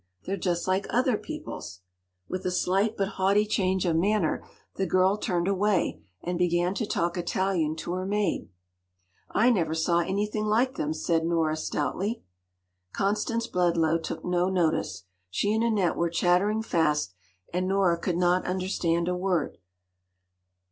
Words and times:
They’re 0.25 0.39
just 0.39 0.67
like 0.67 0.87
other 0.89 1.15
people’s!” 1.15 1.81
With 2.27 2.43
a 2.43 2.49
slight 2.49 2.97
but 2.97 3.07
haughty 3.19 3.45
change 3.45 3.85
of 3.85 3.95
manner, 3.97 4.43
the 4.73 4.87
girl 4.87 5.15
turned 5.15 5.47
away, 5.47 6.01
and 6.23 6.39
began 6.39 6.73
to 6.73 6.87
talk 6.87 7.17
Italian 7.17 7.75
to 7.75 7.93
her 7.93 8.07
maid. 8.07 8.49
“I 9.29 9.51
never 9.51 9.75
saw 9.75 9.99
anything 9.99 10.45
like 10.45 10.73
them!” 10.73 10.91
said 10.91 11.23
Nora 11.23 11.55
stoutly. 11.55 12.23
Constance 12.93 13.45
Bledlow 13.45 13.99
took 14.01 14.25
no 14.25 14.49
notice. 14.49 15.03
She 15.29 15.53
and 15.53 15.63
Annette 15.63 15.95
were 15.95 16.09
chattering 16.09 16.63
fast, 16.63 17.13
and 17.53 17.67
Nora 17.67 17.99
could 17.99 18.17
not 18.17 18.43
understand 18.45 19.07
a 19.07 19.15
word. 19.15 19.59